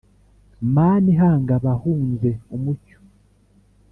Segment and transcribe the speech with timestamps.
[0.75, 2.97] mana ihanga abahunze umucyo,